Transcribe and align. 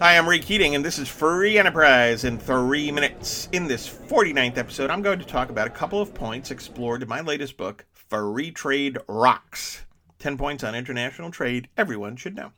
Hi, 0.00 0.18
I'm 0.18 0.28
Ray 0.28 0.40
Keating, 0.40 0.74
and 0.74 0.84
this 0.84 0.98
is 0.98 1.08
Free 1.08 1.56
Enterprise 1.56 2.24
in 2.24 2.36
three 2.36 2.90
minutes. 2.90 3.48
In 3.52 3.68
this 3.68 3.88
49th 3.88 4.58
episode, 4.58 4.90
I'm 4.90 5.02
going 5.02 5.20
to 5.20 5.24
talk 5.24 5.50
about 5.50 5.68
a 5.68 5.70
couple 5.70 6.00
of 6.00 6.12
points 6.12 6.50
explored 6.50 7.04
in 7.04 7.08
my 7.08 7.20
latest 7.20 7.56
book, 7.56 7.84
Free 7.92 8.50
Trade 8.50 8.98
Rocks 9.06 9.84
10 10.18 10.36
Points 10.36 10.64
on 10.64 10.74
International 10.74 11.30
Trade 11.30 11.68
Everyone 11.76 12.16
Should 12.16 12.34
Know. 12.34 12.50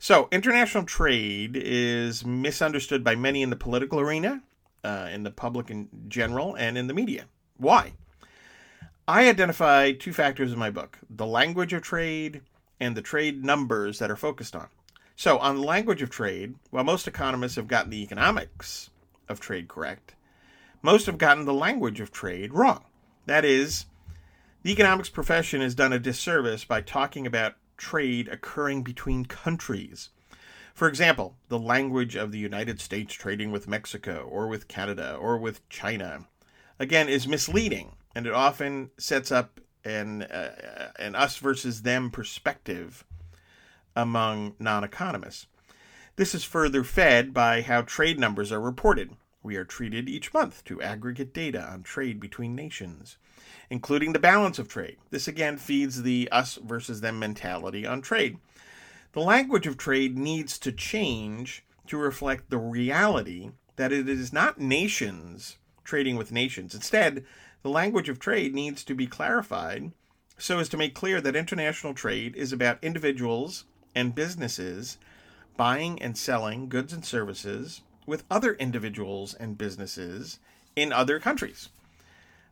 So, 0.00 0.26
international 0.32 0.82
trade 0.82 1.52
is 1.54 2.24
misunderstood 2.24 3.04
by 3.04 3.14
many 3.14 3.42
in 3.42 3.50
the 3.50 3.56
political 3.56 4.00
arena, 4.00 4.42
uh, 4.82 5.08
in 5.12 5.22
the 5.22 5.30
public 5.30 5.70
in 5.70 5.88
general, 6.08 6.56
and 6.56 6.76
in 6.76 6.88
the 6.88 6.94
media. 6.94 7.26
Why? 7.56 7.92
I 9.06 9.28
identify 9.28 9.92
two 9.92 10.12
factors 10.12 10.52
in 10.52 10.58
my 10.58 10.70
book 10.70 10.98
the 11.08 11.24
language 11.24 11.72
of 11.72 11.82
trade 11.82 12.40
and 12.80 12.96
the 12.96 13.02
trade 13.02 13.44
numbers 13.44 14.00
that 14.00 14.10
are 14.10 14.16
focused 14.16 14.56
on. 14.56 14.66
So, 15.18 15.38
on 15.40 15.56
the 15.56 15.62
language 15.62 16.00
of 16.00 16.10
trade, 16.10 16.54
while 16.70 16.84
most 16.84 17.08
economists 17.08 17.56
have 17.56 17.66
gotten 17.66 17.90
the 17.90 18.04
economics 18.04 18.90
of 19.28 19.40
trade 19.40 19.66
correct, 19.66 20.14
most 20.80 21.06
have 21.06 21.18
gotten 21.18 21.44
the 21.44 21.52
language 21.52 21.98
of 21.98 22.12
trade 22.12 22.54
wrong. 22.54 22.84
That 23.26 23.44
is, 23.44 23.86
the 24.62 24.70
economics 24.70 25.08
profession 25.08 25.60
has 25.60 25.74
done 25.74 25.92
a 25.92 25.98
disservice 25.98 26.64
by 26.64 26.82
talking 26.82 27.26
about 27.26 27.56
trade 27.76 28.28
occurring 28.28 28.84
between 28.84 29.24
countries. 29.24 30.10
For 30.72 30.86
example, 30.86 31.34
the 31.48 31.58
language 31.58 32.14
of 32.14 32.30
the 32.30 32.38
United 32.38 32.80
States 32.80 33.12
trading 33.12 33.50
with 33.50 33.66
Mexico 33.66 34.20
or 34.30 34.46
with 34.46 34.68
Canada 34.68 35.16
or 35.16 35.36
with 35.36 35.68
China, 35.68 36.28
again, 36.78 37.08
is 37.08 37.26
misleading, 37.26 37.96
and 38.14 38.24
it 38.24 38.32
often 38.32 38.92
sets 38.98 39.32
up 39.32 39.58
an, 39.84 40.22
uh, 40.22 40.92
an 40.96 41.16
us 41.16 41.38
versus 41.38 41.82
them 41.82 42.08
perspective 42.12 43.04
among 43.98 44.54
non 44.60 44.84
economists. 44.84 45.46
This 46.16 46.34
is 46.34 46.44
further 46.44 46.84
fed 46.84 47.34
by 47.34 47.62
how 47.62 47.82
trade 47.82 48.18
numbers 48.18 48.52
are 48.52 48.60
reported. 48.60 49.16
We 49.42 49.56
are 49.56 49.64
treated 49.64 50.08
each 50.08 50.32
month 50.32 50.64
to 50.64 50.80
aggregate 50.80 51.34
data 51.34 51.62
on 51.62 51.82
trade 51.82 52.20
between 52.20 52.54
nations, 52.54 53.18
including 53.70 54.12
the 54.12 54.18
balance 54.18 54.58
of 54.58 54.68
trade. 54.68 54.98
This 55.10 55.28
again 55.28 55.56
feeds 55.58 56.02
the 56.02 56.28
us 56.30 56.56
versus 56.56 57.00
them 57.00 57.18
mentality 57.18 57.86
on 57.86 58.00
trade. 58.00 58.38
The 59.12 59.20
language 59.20 59.66
of 59.66 59.76
trade 59.76 60.16
needs 60.16 60.58
to 60.60 60.72
change 60.72 61.64
to 61.88 61.96
reflect 61.96 62.50
the 62.50 62.58
reality 62.58 63.50
that 63.76 63.92
it 63.92 64.08
is 64.08 64.32
not 64.32 64.60
nations 64.60 65.58
trading 65.82 66.16
with 66.16 66.30
nations. 66.30 66.74
Instead, 66.74 67.24
the 67.62 67.70
language 67.70 68.08
of 68.08 68.18
trade 68.18 68.54
needs 68.54 68.84
to 68.84 68.94
be 68.94 69.06
clarified 69.06 69.90
so 70.36 70.58
as 70.58 70.68
to 70.68 70.76
make 70.76 70.94
clear 70.94 71.20
that 71.20 71.34
international 71.34 71.94
trade 71.94 72.36
is 72.36 72.52
about 72.52 72.82
individuals 72.82 73.64
and 73.94 74.14
businesses 74.14 74.98
buying 75.56 76.00
and 76.00 76.16
selling 76.16 76.68
goods 76.68 76.92
and 76.92 77.04
services 77.04 77.82
with 78.06 78.24
other 78.30 78.54
individuals 78.54 79.34
and 79.34 79.58
businesses 79.58 80.38
in 80.74 80.92
other 80.92 81.18
countries. 81.18 81.68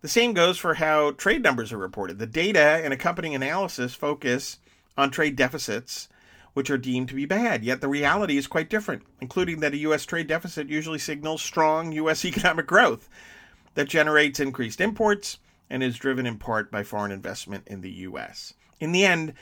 The 0.00 0.08
same 0.08 0.32
goes 0.32 0.58
for 0.58 0.74
how 0.74 1.12
trade 1.12 1.42
numbers 1.42 1.72
are 1.72 1.78
reported. 1.78 2.18
The 2.18 2.26
data 2.26 2.80
and 2.82 2.92
accompanying 2.92 3.34
analysis 3.34 3.94
focus 3.94 4.58
on 4.96 5.10
trade 5.10 5.36
deficits, 5.36 6.08
which 6.54 6.70
are 6.70 6.78
deemed 6.78 7.08
to 7.08 7.14
be 7.14 7.24
bad, 7.24 7.64
yet 7.64 7.80
the 7.80 7.88
reality 7.88 8.36
is 8.36 8.46
quite 8.46 8.68
different, 8.68 9.02
including 9.20 9.60
that 9.60 9.74
a 9.74 9.78
U.S. 9.78 10.04
trade 10.04 10.26
deficit 10.26 10.68
usually 10.68 10.98
signals 10.98 11.42
strong 11.42 11.92
U.S. 11.92 12.24
economic 12.24 12.66
growth 12.66 13.08
that 13.74 13.88
generates 13.88 14.40
increased 14.40 14.80
imports 14.80 15.38
and 15.70 15.82
is 15.82 15.98
driven 15.98 16.26
in 16.26 16.36
part 16.36 16.70
by 16.70 16.82
foreign 16.82 17.12
investment 17.12 17.64
in 17.66 17.80
the 17.80 17.90
U.S. 17.90 18.54
In 18.80 18.92
the 18.92 19.04
end, 19.04 19.34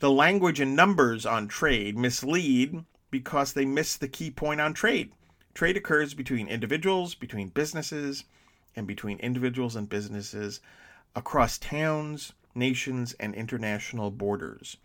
the 0.00 0.10
language 0.10 0.60
and 0.60 0.74
numbers 0.74 1.24
on 1.24 1.48
trade 1.48 1.96
mislead 1.96 2.84
because 3.10 3.52
they 3.52 3.64
miss 3.64 3.96
the 3.96 4.08
key 4.08 4.30
point 4.30 4.60
on 4.60 4.74
trade. 4.74 5.12
Trade 5.54 5.76
occurs 5.76 6.14
between 6.14 6.48
individuals, 6.48 7.14
between 7.14 7.48
businesses, 7.48 8.24
and 8.74 8.86
between 8.86 9.18
individuals 9.20 9.76
and 9.76 9.88
businesses 9.88 10.60
across 11.14 11.58
towns, 11.58 12.32
nations, 12.54 13.14
and 13.20 13.34
international 13.34 14.10
borders. 14.10 14.78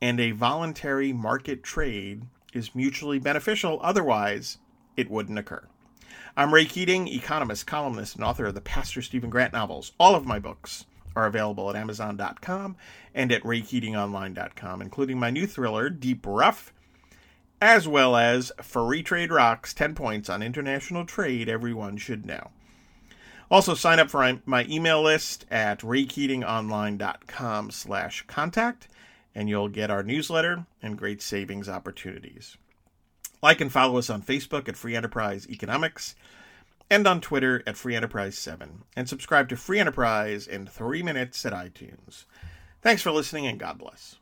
And 0.00 0.18
a 0.18 0.30
voluntary 0.30 1.12
market 1.12 1.62
trade 1.62 2.22
is 2.54 2.74
mutually 2.74 3.18
beneficial, 3.18 3.78
otherwise, 3.82 4.56
it 4.96 5.10
wouldn't 5.10 5.38
occur. 5.38 5.68
I'm 6.36 6.54
Ray 6.54 6.64
Keating, 6.64 7.08
economist, 7.08 7.66
columnist, 7.66 8.14
and 8.16 8.24
author 8.24 8.46
of 8.46 8.54
the 8.54 8.60
Pastor 8.62 9.02
Stephen 9.02 9.28
Grant 9.28 9.52
novels. 9.52 9.92
All 10.00 10.14
of 10.14 10.24
my 10.24 10.38
books 10.38 10.86
are 11.16 11.26
available 11.26 11.68
at 11.70 11.76
Amazon.com 11.76 12.76
and 13.14 13.32
at 13.32 13.42
RayKeatingOnline.com, 13.42 14.82
including 14.82 15.18
my 15.18 15.30
new 15.30 15.46
thriller, 15.46 15.90
Deep 15.90 16.24
Rough, 16.26 16.72
as 17.60 17.86
well 17.86 18.16
as 18.16 18.52
Free 18.62 19.02
Trade 19.02 19.30
Rocks 19.30 19.74
10 19.74 19.94
Points 19.94 20.28
on 20.28 20.42
International 20.42 21.04
Trade 21.04 21.48
Everyone 21.48 21.96
Should 21.96 22.24
Know. 22.24 22.50
Also, 23.50 23.74
sign 23.74 23.98
up 23.98 24.08
for 24.08 24.38
my 24.46 24.64
email 24.68 25.02
list 25.02 25.44
at 25.50 25.80
RayKeatingOnline.com 25.80 27.70
slash 27.72 28.24
contact, 28.28 28.86
and 29.34 29.48
you'll 29.48 29.68
get 29.68 29.90
our 29.90 30.04
newsletter 30.04 30.66
and 30.80 30.96
great 30.96 31.20
savings 31.20 31.68
opportunities. 31.68 32.56
Like 33.42 33.60
and 33.60 33.72
follow 33.72 33.98
us 33.98 34.08
on 34.10 34.22
Facebook 34.22 34.68
at 34.68 34.76
Free 34.76 34.94
Enterprise 34.94 35.48
Economics 35.48 36.14
and 36.90 37.06
on 37.06 37.20
Twitter 37.20 37.62
at 37.66 37.76
Free 37.76 37.94
Enterprise 37.94 38.36
7, 38.36 38.82
and 38.96 39.08
subscribe 39.08 39.48
to 39.48 39.56
Free 39.56 39.78
Enterprise 39.78 40.46
in 40.46 40.66
three 40.66 41.02
minutes 41.02 41.46
at 41.46 41.52
iTunes. 41.52 42.24
Thanks 42.82 43.00
for 43.00 43.12
listening, 43.12 43.46
and 43.46 43.58
God 43.60 43.78
bless. 43.78 44.16